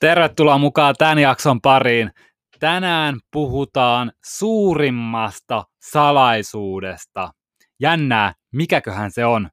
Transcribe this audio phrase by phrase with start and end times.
[0.00, 2.10] Tervetuloa mukaan tämän jakson pariin.
[2.60, 7.30] Tänään puhutaan suurimmasta salaisuudesta.
[7.80, 9.48] Jännää, mikäköhän se on?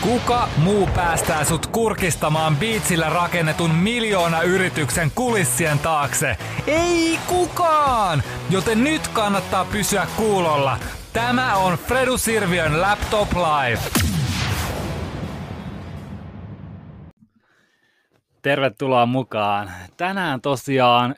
[0.00, 6.36] Kuka muu päästää sut kurkistamaan biitsillä rakennetun miljoona yrityksen kulissien taakse?
[6.66, 8.22] Ei kukaan!
[8.50, 10.78] Joten nyt kannattaa pysyä kuulolla.
[11.12, 13.80] Tämä on Fredu Sirviön Laptop Live.
[18.44, 19.70] Tervetuloa mukaan.
[19.96, 21.14] Tänään tosiaan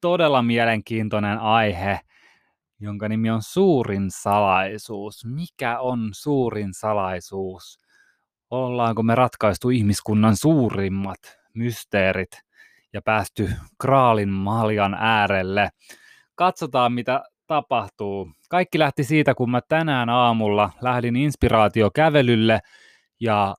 [0.00, 2.00] todella mielenkiintoinen aihe,
[2.80, 5.24] jonka nimi on suurin salaisuus.
[5.24, 7.78] Mikä on suurin salaisuus?
[8.50, 12.42] Ollaanko me ratkaistu ihmiskunnan suurimmat mysteerit
[12.92, 13.50] ja päästy
[13.80, 15.70] kraalin maljan äärelle?
[16.34, 18.30] Katsotaan, mitä tapahtuu.
[18.50, 22.60] Kaikki lähti siitä, kun mä tänään aamulla lähdin inspiraatiokävelylle
[23.20, 23.54] ja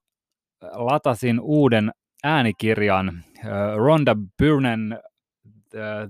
[0.62, 1.92] latasin uuden
[2.24, 3.24] äänikirjan
[3.76, 5.00] Rhonda Byrnen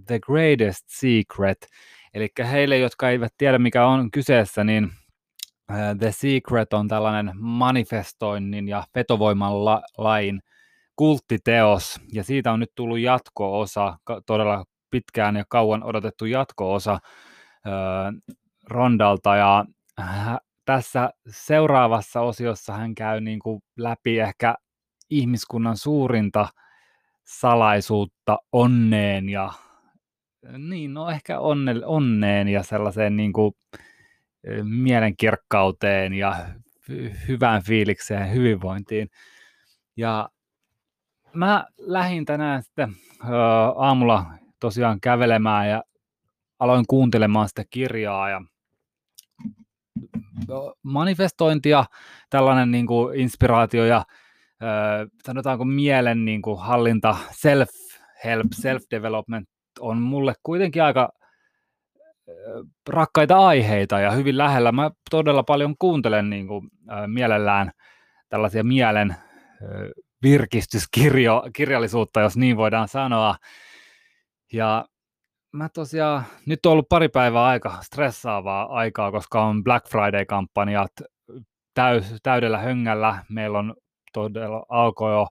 [0.05, 1.67] The Greatest Secret.
[2.13, 4.91] Eli heille, jotka eivät tiedä mikä on kyseessä, niin
[5.99, 10.41] The Secret on tällainen manifestoinnin ja vetovoiman la- lain
[10.95, 16.99] kulttiteos, ja siitä on nyt tullut jatko-osa, todella pitkään ja kauan odotettu jatko-osa
[18.69, 19.65] Rondalta, ja
[20.65, 24.55] tässä seuraavassa osiossa hän käy niin kuin läpi ehkä
[25.09, 26.47] ihmiskunnan suurinta
[27.23, 29.53] salaisuutta onneen ja
[30.57, 33.53] niin, no ehkä onne, onneen ja sellaiseen niin kuin,
[34.63, 36.35] mielenkirkkauteen ja
[37.27, 39.09] hyvään fiilikseen ja hyvinvointiin.
[39.97, 40.29] Ja
[41.33, 42.95] mä lähdin tänään sitten
[43.75, 44.25] aamulla
[44.59, 45.83] tosiaan kävelemään ja
[46.59, 48.41] aloin kuuntelemaan sitä kirjaa ja
[50.83, 51.85] manifestointia,
[52.29, 54.05] tällainen niin kuin inspiraatio ja
[55.25, 59.45] sanotaanko mielen niin kuin hallinta, self-help, self-development
[59.79, 61.09] on mulle kuitenkin aika
[62.89, 64.71] rakkaita aiheita ja hyvin lähellä.
[64.71, 66.69] Mä todella paljon kuuntelen niin kuin,
[67.07, 67.71] mielellään
[68.29, 69.15] tällaisia mielen
[70.23, 73.35] virkistyskirjallisuutta, jos niin voidaan sanoa.
[74.53, 74.85] Ja
[75.51, 80.91] mä tosiaan, nyt on ollut pari päivää aika stressaavaa aikaa, koska on Black Friday-kampanjat
[81.73, 83.25] täys, täydellä höngällä.
[83.29, 83.75] Meillä on
[84.13, 85.27] todella alkoi jo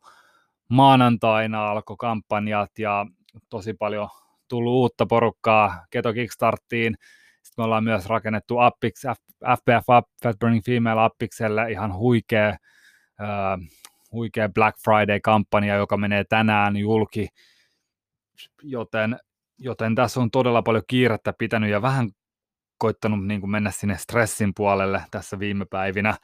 [0.69, 3.07] maanantaina alkoi kampanjat ja
[3.49, 4.09] tosi paljon
[4.49, 6.97] tullut uutta porukkaa Keto Kickstarttiin.
[7.43, 9.09] Sitten me ollaan myös rakennettu appiksi,
[9.41, 9.87] FBF
[10.23, 12.57] Fat Burning Female appikselle ihan huikea,
[13.21, 13.67] uh,
[14.13, 17.29] huikea Black Friday-kampanja, joka menee tänään julki,
[18.63, 19.19] joten,
[19.59, 22.11] joten tässä on todella paljon kiirettä pitänyt ja vähän
[22.79, 26.15] koittanut niin kuin mennä sinne stressin puolelle tässä viime päivinä,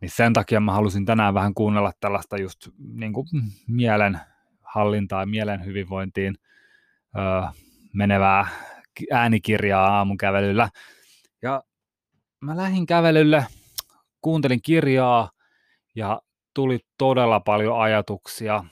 [0.00, 3.26] niin sen takia mä halusin tänään vähän kuunnella tällaista just niin kuin
[3.68, 4.20] mielen
[4.62, 6.34] hallintaa ja mielen hyvinvointiin
[7.18, 7.48] öö,
[7.92, 8.46] menevää
[9.12, 10.68] äänikirjaa aamun kävelyllä.
[11.42, 11.62] Ja
[12.40, 13.46] mä lähdin kävelylle,
[14.20, 15.30] kuuntelin kirjaa
[15.94, 16.20] ja
[16.54, 18.64] tuli todella paljon ajatuksia.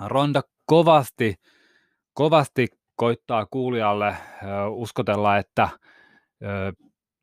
[0.00, 1.34] Ronda kovasti,
[2.14, 4.16] kovasti koittaa kuulijalle
[4.70, 5.68] uskotella, että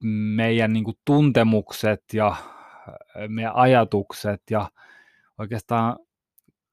[0.04, 2.36] meidän niin kuin tuntemukset ja
[3.28, 4.72] meidän ajatukset ja
[5.38, 6.00] oikeastaan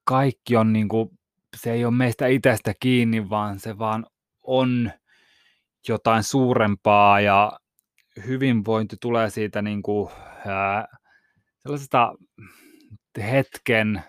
[0.05, 1.19] kaikki on niin kuin,
[1.57, 4.07] se ei ole meistä itsestä kiinni, vaan se vaan
[4.43, 4.91] on
[5.89, 7.53] jotain suurempaa ja
[8.27, 10.11] hyvinvointi tulee siitä niin kuin,
[10.47, 10.89] ää,
[11.59, 12.15] sellaisesta
[13.31, 14.03] hetken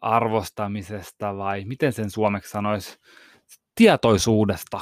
[0.00, 2.98] arvostamisesta vai miten sen suomeksi sanoisi,
[3.74, 4.80] tietoisuudesta.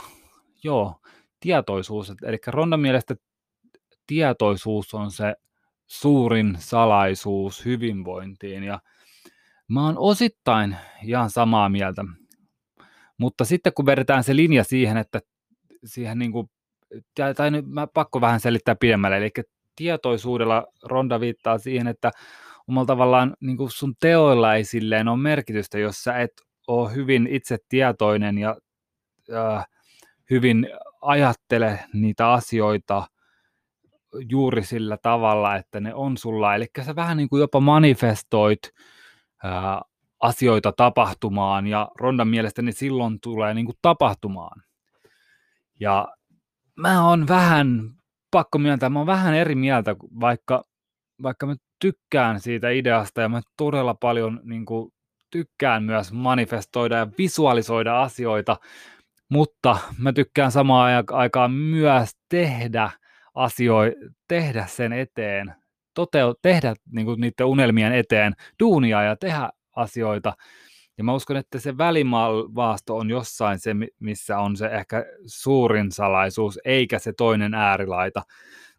[0.64, 1.00] Joo,
[1.42, 2.12] tietoisuus.
[2.22, 3.14] Eli Ronda mielestä
[4.06, 5.34] tietoisuus on se
[5.86, 8.80] suurin salaisuus hyvinvointiin ja
[9.68, 12.04] mä oon osittain ihan samaa mieltä.
[13.18, 15.20] Mutta sitten kun vedetään se linja siihen, että
[15.84, 16.50] siihen niin kuin,
[17.36, 19.30] tai nyt mä pakko vähän selittää pidemmälle, eli
[19.76, 22.10] tietoisuudella Ronda viittaa siihen, että
[22.68, 26.32] omalla tavallaan niin kuin sun teoilla ei silleen ole merkitystä, jos sä et
[26.66, 28.56] ole hyvin itse tietoinen ja
[29.32, 29.66] äh,
[30.30, 30.68] hyvin
[31.02, 33.06] ajattele niitä asioita
[34.30, 36.54] juuri sillä tavalla, että ne on sulla.
[36.54, 38.60] Eli sä vähän niin kuin jopa manifestoit
[39.44, 39.82] ää,
[40.20, 44.62] asioita tapahtumaan ja Rondan mielestäni silloin tulee niin kuin tapahtumaan.
[45.80, 46.08] Ja
[46.76, 47.90] mä oon vähän,
[48.30, 50.62] pakko myöntää, mä oon vähän eri mieltä, vaikka,
[51.22, 54.92] vaikka mä tykkään siitä ideasta ja mä todella paljon niin kuin,
[55.32, 58.56] tykkään myös manifestoida ja visualisoida asioita,
[59.32, 62.90] mutta mä tykkään samaan aikaan myös tehdä
[63.34, 63.96] asioita,
[64.28, 65.54] tehdä sen eteen,
[65.94, 70.32] toteu, tehdä niin kuin niiden unelmien eteen duunia ja tehdä asioita.
[70.98, 76.58] Ja mä uskon, että se välimaasto on jossain se, missä on se ehkä suurin salaisuus,
[76.64, 78.22] eikä se toinen äärilaita.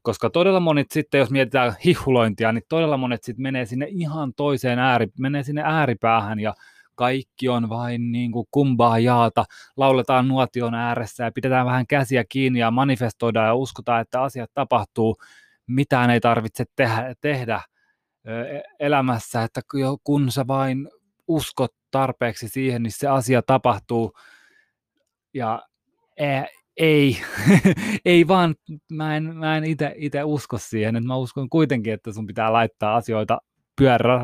[0.02, 4.80] Koska todella monet sitten, jos mietitään hihulointia, niin todella monet sitten menee sinne ihan toiseen
[4.80, 6.54] ääri, menee sinne ääripäähän ja
[6.96, 9.46] kaikki on vain niin kuin kumbaa jaata,
[9.78, 15.16] lauletaan nuotion ääressä ja pidetään vähän käsiä kiinni ja manifestoidaan ja uskotaan, että asiat tapahtuu,
[15.68, 17.62] mitään ei tarvitse tehdä, tehdä
[18.26, 19.62] e-, elämässä, että
[20.04, 20.90] kun sä vain
[21.28, 24.14] uskot tarpeeksi siihen, niin se asia tapahtuu.
[25.34, 25.62] Ja
[26.78, 27.18] ei,
[28.06, 28.56] ei vaan,
[28.92, 29.64] mä en, mä en
[29.96, 33.42] itse usko siihen, että mä uskon kuitenkin, että sun pitää laittaa asioita
[33.78, 34.20] pyörä,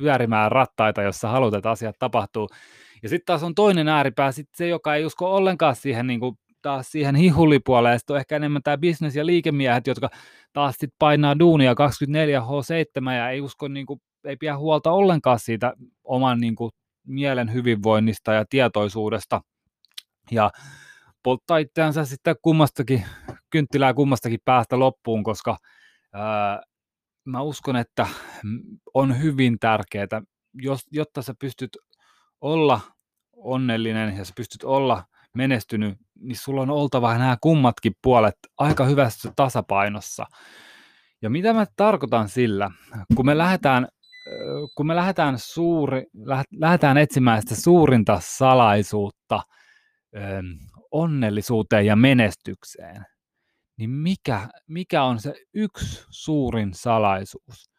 [0.00, 2.48] pyörimään rattaita, jossa haluat, että asiat tapahtuu.
[3.02, 6.38] Ja sitten taas on toinen ääripää, sit se, joka ei usko ollenkaan siihen, niin kuin,
[6.62, 10.10] taas siihen hihulipuoleen, sitten on ehkä enemmän tämä bisnes- ja liikemiehet, jotka
[10.52, 15.72] taas sit painaa duunia 24H7 ja ei usko, niin kuin, ei pidä huolta ollenkaan siitä
[16.04, 16.70] oman niin kuin,
[17.06, 19.40] mielen hyvinvoinnista ja tietoisuudesta.
[20.30, 20.50] Ja
[21.22, 23.04] polttaa itseänsä sitten kummastakin,
[23.50, 25.56] kynttilää kummastakin päästä loppuun, koska
[26.12, 26.62] ää,
[27.24, 28.06] mä uskon, että
[28.94, 30.22] on hyvin tärkeää,
[30.54, 31.76] jos, jotta sä pystyt
[32.40, 32.80] olla
[33.36, 35.04] onnellinen ja sä pystyt olla
[35.34, 40.26] menestynyt, niin sulla on oltava nämä kummatkin puolet aika hyvässä tasapainossa.
[41.22, 42.70] Ja mitä mä tarkoitan sillä,
[43.16, 43.88] kun me lähdetään,
[44.76, 46.06] kun me lähdetään, suuri,
[46.60, 49.42] lähdetään etsimään sitä suurinta salaisuutta
[50.90, 53.06] onnellisuuteen ja menestykseen,
[53.76, 57.70] niin mikä, mikä on se yksi suurin salaisuus?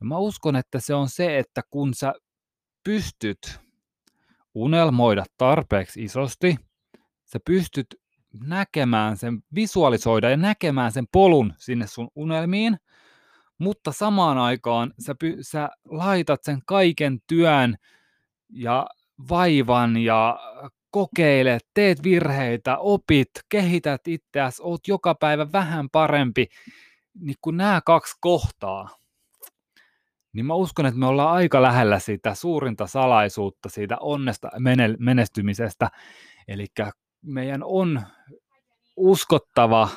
[0.00, 2.14] Ja mä uskon, että se on se, että kun sä
[2.84, 3.60] pystyt
[4.54, 6.56] unelmoida tarpeeksi isosti,
[7.24, 7.86] sä pystyt
[8.44, 12.76] näkemään sen, visualisoida ja näkemään sen polun sinne sun unelmiin,
[13.58, 17.76] mutta samaan aikaan sä, py, sä laitat sen kaiken työn
[18.48, 18.86] ja
[19.28, 20.38] vaivan ja
[20.96, 26.46] kokeilet, teet virheitä, opit, kehität itseäsi, oot joka päivä vähän parempi,
[27.20, 28.88] niin kun nämä kaksi kohtaa,
[30.32, 34.50] niin mä uskon, että me ollaan aika lähellä sitä suurinta salaisuutta siitä onnesta
[34.98, 35.90] menestymisestä.
[36.48, 36.66] Eli
[37.22, 38.02] meidän on
[38.96, 39.88] uskottava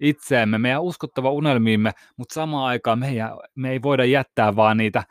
[0.00, 5.04] itseemme, meidän uskottava unelmiimme, mutta samaan aikaan meidän, me ei voida jättää vaan niitä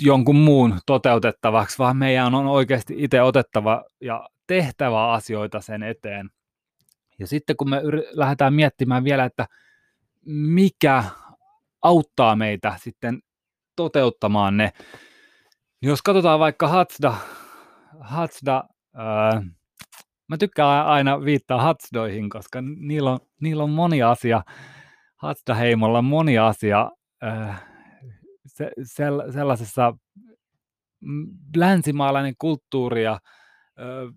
[0.00, 6.30] jonkun muun toteutettavaksi, vaan meidän on oikeasti itse otettava ja tehtävä asioita sen eteen.
[7.18, 9.46] Ja sitten kun me yr- lähdetään miettimään vielä, että
[10.26, 11.04] mikä
[11.82, 13.22] auttaa meitä sitten
[13.76, 14.72] toteuttamaan ne,
[15.82, 17.14] jos katsotaan vaikka Hatsda,
[18.00, 18.64] Hatsda
[18.94, 19.42] ää,
[20.28, 24.42] mä tykkään aina viittaa Hatsdoihin, koska niillä on, niillä on moni asia,
[25.16, 26.90] Hatsda-heimolla on moni asia,
[27.22, 27.75] ää,
[28.56, 29.94] se, sell, sellaisessa
[31.00, 31.26] mm,
[31.56, 33.18] länsimaalainen kulttuuri ja
[33.78, 34.12] ö,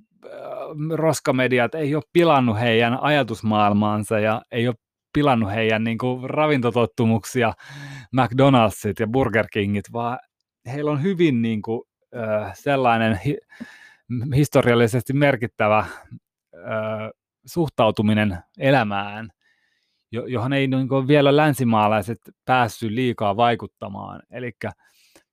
[0.96, 4.76] roskamediat ei ole pilannut heidän ajatusmaailmaansa ja ei ole
[5.14, 7.54] pilannut heidän niin kuin, ravintotottumuksia,
[8.16, 10.20] McDonald'sit ja Burger Kingit, vaan
[10.74, 11.82] heillä on hyvin niin kuin,
[12.16, 12.20] ö,
[12.54, 13.38] sellainen hi,
[14.36, 15.86] historiallisesti merkittävä
[16.54, 16.60] ö,
[17.46, 19.30] suhtautuminen elämään,
[20.12, 24.22] johon ei niin kuin vielä länsimaalaiset päässyt liikaa vaikuttamaan.
[24.32, 24.52] Eli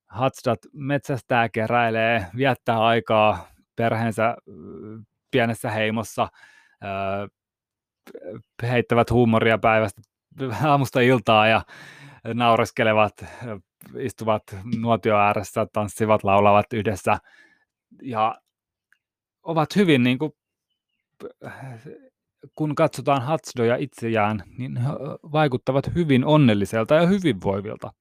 [0.07, 4.35] Hatsdat metsästää, keräilee, viettää aikaa perheensä
[5.31, 6.27] pienessä heimossa,
[8.63, 10.01] heittävät huumoria päivästä
[10.63, 11.61] aamusta iltaa ja
[12.33, 13.13] naureskelevat,
[13.99, 14.43] istuvat
[14.79, 17.17] nuotio ääressä, tanssivat, laulavat yhdessä
[18.01, 18.35] ja
[19.43, 20.31] ovat hyvin niin kuin,
[22.55, 24.89] kun katsotaan Hatsdoja itseään, niin he
[25.31, 27.91] vaikuttavat hyvin onnelliselta ja hyvinvoivilta.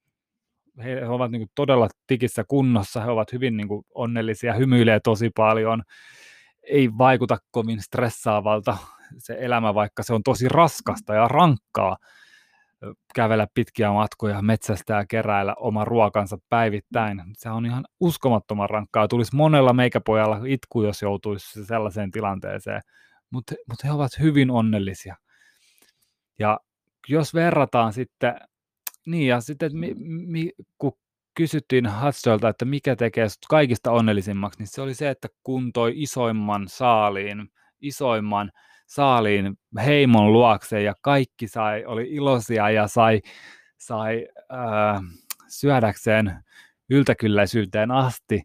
[0.85, 5.83] He ovat niin todella tikissä kunnossa, he ovat hyvin niin onnellisia, hymyilee tosi paljon,
[6.63, 8.77] ei vaikuta kovin stressaavalta
[9.19, 11.97] se elämä, vaikka se on tosi raskasta ja rankkaa
[13.15, 17.23] kävellä pitkiä matkoja, metsästää ja keräillä oma ruokansa päivittäin.
[17.33, 19.09] Se on ihan uskomattoman rankkaa.
[19.09, 22.83] Tulisi monella meikäpojalla itku, jos joutuisi sellaiseen tilanteeseen
[23.31, 25.17] mutta, mutta he ovat hyvin onnellisia.
[26.39, 26.61] Ja
[27.09, 28.35] jos verrataan sitten,
[29.07, 29.95] niin ja sitten mi,
[30.27, 30.93] mi, kun
[31.35, 36.69] kysyttiin Hudsolta, että mikä tekee kaikista onnellisimmaksi, niin se oli se, että kun toi isoimman
[36.69, 37.49] saaliin,
[37.81, 38.53] isoimman
[38.87, 43.21] saaliin heimon luokse ja kaikki sai, oli iloisia ja sai,
[43.79, 45.03] sai äh,
[45.49, 46.45] syödäkseen
[46.91, 48.43] yltäkylläisyyteen asti,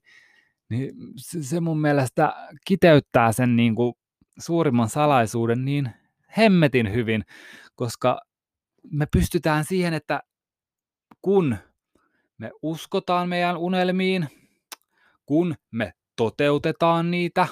[0.69, 2.33] niin se mun mielestä
[2.67, 3.93] kiteyttää sen niin kuin
[4.39, 5.89] suurimman salaisuuden niin
[6.37, 7.23] hemmetin hyvin,
[7.75, 8.21] koska
[8.91, 10.23] me pystytään siihen, että
[11.21, 11.57] kun
[12.37, 14.27] me uskotaan meidän unelmiin,
[15.25, 17.47] kun me toteutetaan niitä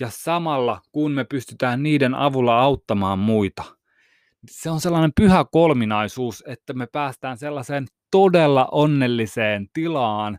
[0.00, 3.64] ja samalla kun me pystytään niiden avulla auttamaan muita.
[4.50, 10.38] Se on sellainen pyhä kolminaisuus, että me päästään sellaiseen todella onnelliseen tilaan,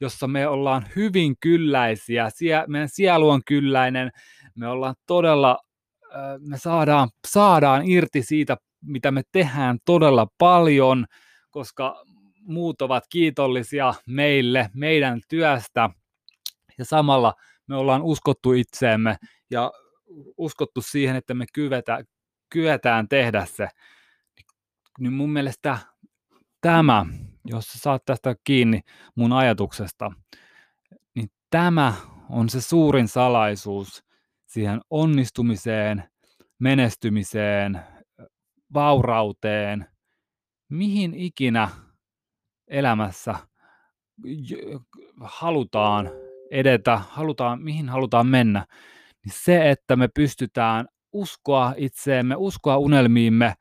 [0.00, 2.28] jossa me ollaan hyvin kylläisiä,
[2.66, 4.10] meidän sielu on kylläinen,
[4.58, 5.58] me ollaan todella,
[6.38, 11.06] me saadaan, saadaan irti siitä, mitä me tehdään todella paljon,
[11.50, 12.04] koska
[12.40, 15.90] muut ovat kiitollisia meille, meidän työstä,
[16.78, 17.34] ja samalla
[17.66, 19.16] me ollaan uskottu itseemme
[19.50, 19.72] ja
[20.36, 22.04] uskottu siihen, että me kyvetään,
[22.50, 23.68] kyetään tehdä se.
[24.98, 25.78] Niin mun mielestä
[26.60, 27.06] tämä,
[27.44, 28.80] jos sä saat tästä kiinni
[29.14, 30.10] mun ajatuksesta,
[31.14, 31.94] niin tämä
[32.30, 34.07] on se suurin salaisuus
[34.48, 36.04] siihen onnistumiseen,
[36.58, 37.80] menestymiseen,
[38.74, 39.86] vaurauteen,
[40.68, 41.68] mihin ikinä
[42.68, 43.34] elämässä
[45.20, 46.10] halutaan
[46.50, 48.66] edetä, halutaan, mihin halutaan mennä,
[49.24, 53.54] niin se, että me pystytään uskoa itseemme, uskoa unelmiimme,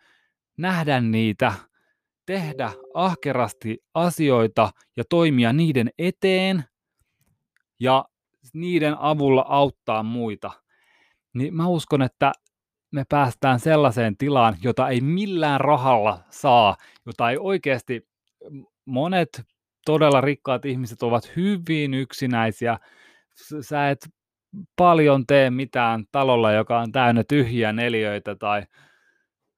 [0.58, 1.54] nähdä niitä,
[2.26, 6.64] tehdä ahkerasti asioita ja toimia niiden eteen
[7.80, 8.06] ja
[8.54, 10.52] niiden avulla auttaa muita,
[11.38, 12.32] niin mä uskon, että
[12.92, 16.76] me päästään sellaiseen tilaan, jota ei millään rahalla saa,
[17.06, 18.08] jota ei oikeasti
[18.86, 19.42] monet
[19.86, 22.78] todella rikkaat ihmiset ovat hyvin yksinäisiä.
[23.62, 24.10] Sä et
[24.76, 28.64] paljon tee mitään talolla, joka on täynnä tyhjiä neliöitä tai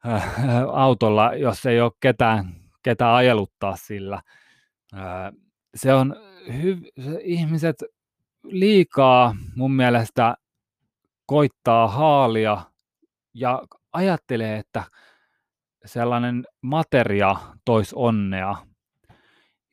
[0.07, 0.37] äh,
[0.73, 4.21] autolla, jos ei ole ketään, ketään ajeluttaa sillä.
[4.93, 5.31] Äh,
[5.75, 6.15] se on
[6.47, 7.75] hy- se ihmiset
[8.43, 10.35] liikaa mun mielestä
[11.29, 12.61] koittaa haalia
[13.33, 13.61] ja
[13.93, 14.83] ajattelee, että
[15.85, 18.55] sellainen materia tois onnea.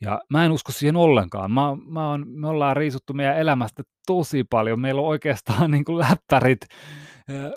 [0.01, 1.51] Ja mä en usko siihen ollenkaan.
[1.51, 4.81] Mä, mä on, me ollaan riisuttu meidän elämästä tosi paljon.
[4.81, 6.61] Meillä on oikeastaan niin kuin läppärit,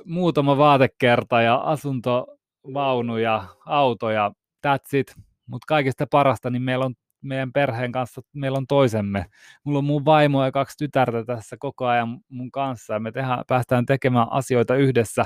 [0.06, 4.32] muutama vaatekerta ja asuntovaunu ja auto ja
[4.68, 5.15] that's it.
[5.48, 9.25] Mutta kaikista parasta, niin meillä on meidän perheen kanssa, meillä on toisemme.
[9.63, 13.43] Mulla on mun vaimo ja kaksi tytärtä tässä koko ajan mun kanssa ja me tehdään,
[13.47, 15.25] päästään tekemään asioita yhdessä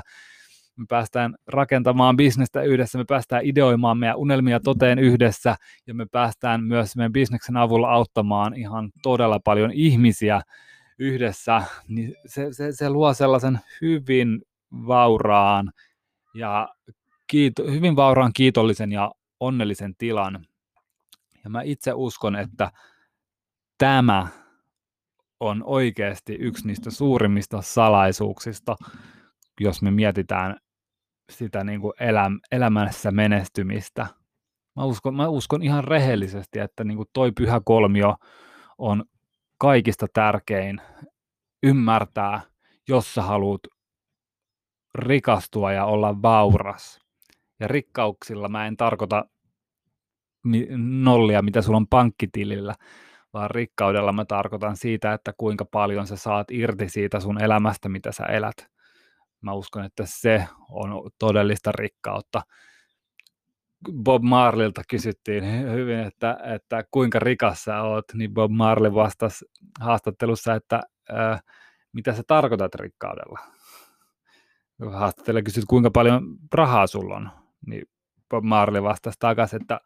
[0.76, 6.64] me päästään rakentamaan bisnestä yhdessä, me päästään ideoimaan meidän unelmia toteen yhdessä ja me päästään
[6.64, 10.40] myös meidän bisneksen avulla auttamaan ihan todella paljon ihmisiä
[10.98, 15.72] yhdessä, niin se, se, se luo sellaisen hyvin vauraan
[16.34, 16.68] ja
[17.26, 20.46] kiito, hyvin vauraan, kiitollisen ja onnellisen tilan.
[21.44, 22.70] Ja mä itse uskon, että
[23.78, 24.28] tämä
[25.40, 28.76] on oikeasti yksi niistä suurimmista salaisuuksista,
[29.60, 30.56] jos me mietitään
[31.32, 34.06] sitä niin kuin eläm, elämässä menestymistä.
[34.76, 38.14] Mä uskon, mä uskon ihan rehellisesti, että niin kuin toi pyhä kolmio
[38.78, 39.04] on
[39.58, 40.80] kaikista tärkein
[41.62, 42.40] ymmärtää,
[42.88, 43.60] jos sä haluat
[44.94, 47.00] rikastua ja olla vauras.
[47.60, 49.24] Ja rikkauksilla mä en tarkoita
[50.76, 52.74] nollia, mitä sulla on pankkitilillä,
[53.32, 58.12] vaan rikkaudella mä tarkoitan siitä, että kuinka paljon sä saat irti siitä sun elämästä, mitä
[58.12, 58.74] sä elät
[59.44, 62.42] mä uskon, että se on todellista rikkautta.
[63.92, 69.44] Bob Marlilta kysyttiin hyvin, että, että kuinka rikas sä oot, niin Bob Marley vastasi
[69.80, 71.40] haastattelussa, että ää,
[71.92, 73.38] mitä sä tarkoitat rikkaudella.
[74.92, 77.30] Haastattelija kysyi, kuinka paljon rahaa sulla on,
[77.66, 77.84] niin
[78.30, 79.80] Bob Marley vastasi takaisin, että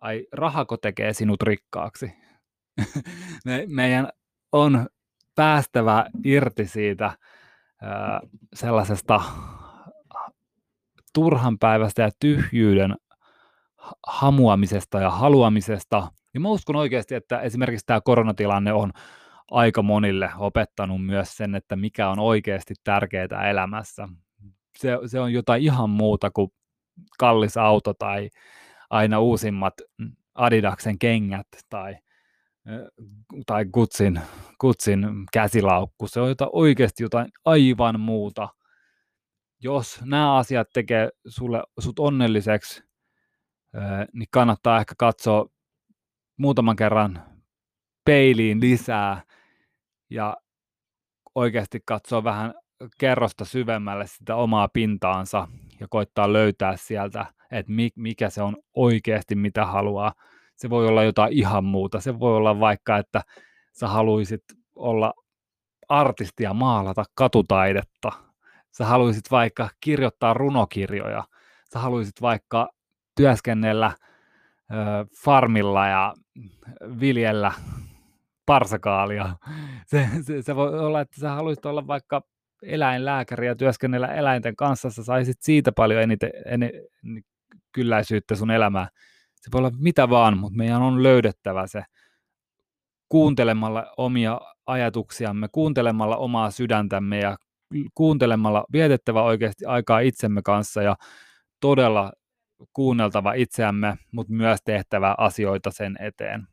[0.00, 2.12] ai rahako tekee sinut rikkaaksi.
[3.44, 4.08] Me, meidän
[4.52, 4.86] on
[5.34, 7.12] päästävä irti siitä
[8.54, 9.20] sellaisesta
[11.14, 12.96] turhan päivästä ja tyhjyyden
[14.06, 16.12] hamuamisesta ja haluamisesta.
[16.34, 18.92] Ja mä uskon oikeasti, että esimerkiksi tämä koronatilanne on
[19.50, 24.08] aika monille opettanut myös sen, että mikä on oikeasti tärkeää elämässä.
[24.78, 26.52] Se, se on jotain ihan muuta kuin
[27.18, 28.30] kallis auto tai
[28.90, 29.74] aina uusimmat
[30.34, 31.96] Adidaksen kengät tai–
[33.46, 34.20] tai kutsin,
[34.60, 36.06] kutsin käsilaukku.
[36.06, 38.48] Se on jotain, oikeasti jotain aivan muuta.
[39.62, 42.82] Jos nämä asiat tekee sulle, sut onnelliseksi,
[44.12, 45.46] niin kannattaa ehkä katsoa
[46.36, 47.22] muutaman kerran
[48.04, 49.22] peiliin lisää
[50.10, 50.36] ja
[51.34, 52.54] oikeasti katsoa vähän
[52.98, 55.48] kerrosta syvemmälle sitä omaa pintaansa
[55.80, 60.12] ja koittaa löytää sieltä, että mikä se on oikeasti, mitä haluaa
[60.60, 62.00] se voi olla jotain ihan muuta.
[62.00, 63.22] Se voi olla vaikka, että
[63.72, 64.42] sä haluaisit
[64.76, 65.14] olla
[65.88, 68.12] artisti ja maalata katutaidetta.
[68.70, 71.24] Sä haluaisit vaikka kirjoittaa runokirjoja.
[71.72, 72.68] Sä haluaisit vaikka
[73.16, 73.92] työskennellä
[74.70, 74.74] ö,
[75.24, 76.14] farmilla ja
[77.00, 77.52] viljellä
[78.46, 79.36] parsakaalia.
[79.86, 82.22] Se, se, se voi olla, että sä haluaisit olla vaikka
[82.62, 86.70] eläinlääkäri ja työskennellä eläinten kanssa, sä saisit siitä paljon eniten, en,
[87.72, 88.88] kylläisyyttä sun elämään.
[89.34, 91.82] Se voi olla mitä vaan, mutta meidän on löydettävä se
[93.08, 97.36] kuuntelemalla omia ajatuksiamme, kuuntelemalla omaa sydäntämme ja
[97.94, 100.96] kuuntelemalla vietettävä oikeasti aikaa itsemme kanssa ja
[101.60, 102.12] todella
[102.72, 106.46] kuunneltava itseämme, mutta myös tehtävä asioita sen eteen.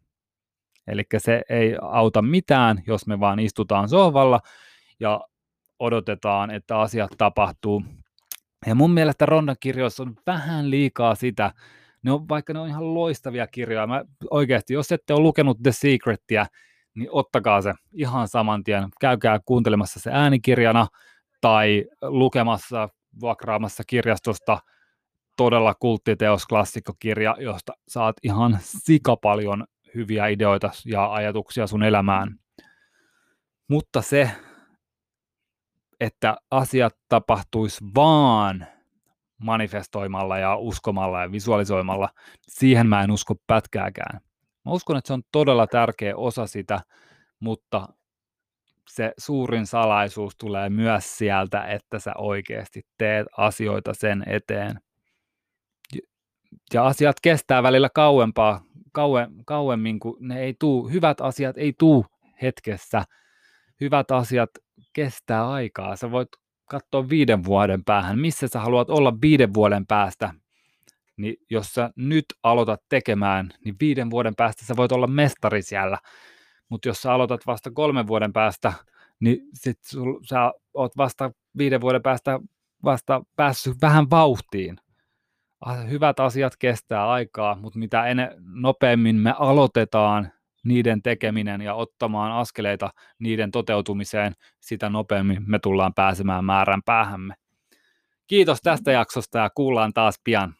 [0.87, 4.39] Eli se ei auta mitään, jos me vaan istutaan sohvalla
[4.99, 5.21] ja
[5.79, 7.84] odotetaan, että asiat tapahtuu.
[8.65, 11.51] Ja mun mielestä Rondan kirjoissa on vähän liikaa sitä,
[12.03, 15.72] ne on, vaikka ne on ihan loistavia kirjoja, mä oikeasti, jos ette ole lukenut The
[15.72, 16.46] Secretia,
[16.96, 18.88] niin ottakaa se ihan saman tien.
[19.01, 20.88] Käykää kuuntelemassa se äänikirjana
[21.41, 24.60] tai lukemassa, vuokraamassa kirjastosta
[25.38, 29.65] todella kulttiteos, klassikkokirja, josta saat ihan sikapaljon
[29.96, 32.36] hyviä ideoita ja ajatuksia sun elämään.
[33.67, 34.31] Mutta se,
[35.99, 38.67] että asiat tapahtuisi vaan
[39.37, 42.09] manifestoimalla ja uskomalla ja visualisoimalla,
[42.47, 44.21] siihen mä en usko pätkääkään.
[44.65, 46.81] Mä uskon, että se on todella tärkeä osa sitä,
[47.39, 47.87] mutta
[48.89, 54.79] se suurin salaisuus tulee myös sieltä, että sä oikeasti teet asioita sen eteen.
[56.73, 58.61] Ja asiat kestää välillä kauempaa,
[58.91, 62.05] kauem, kauemmin, kun ne ei tuu, hyvät asiat ei tuu
[62.41, 63.03] hetkessä.
[63.81, 64.49] Hyvät asiat
[64.93, 65.96] kestää aikaa.
[65.96, 66.29] Sä voit
[66.69, 70.34] katsoa viiden vuoden päähän, missä sä haluat olla viiden vuoden päästä,
[71.17, 75.98] niin jos sä nyt aloitat tekemään, niin viiden vuoden päästä sä voit olla mestari siellä.
[76.69, 78.74] Mutta jos sä aloitat vasta kolmen vuoden päästä,
[79.19, 82.39] niin sit sul, sä oot vasta viiden vuoden päästä
[82.84, 84.77] vasta päässyt vähän vauhtiin.
[85.89, 90.31] Hyvät asiat kestää aikaa, mutta mitä ene, nopeammin me aloitetaan
[90.67, 97.34] niiden tekeminen ja ottamaan askeleita niiden toteutumiseen, sitä nopeammin me tullaan pääsemään määrän päähämme.
[98.27, 100.53] Kiitos tästä jaksosta ja kuullaan taas pian.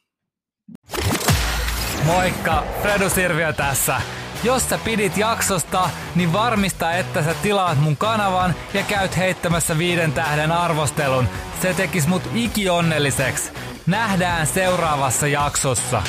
[2.06, 4.02] Moikka, Fredo Sirviö tässä.
[4.44, 10.12] Jos sä pidit jaksosta, niin varmista, että sä tilaat mun kanavan ja käyt heittämässä viiden
[10.12, 11.26] tähden arvostelun.
[11.62, 13.52] Se tekis mut ikionnelliseksi.
[13.88, 16.04] Nähdään seuraavassa jaksossa.